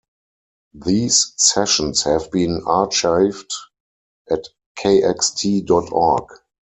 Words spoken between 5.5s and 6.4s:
dot org.